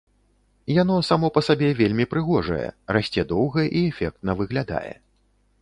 [0.81, 2.65] Яно само па сабе вельмі прыгожае,
[2.97, 4.93] расце доўга і эфектна выглядае.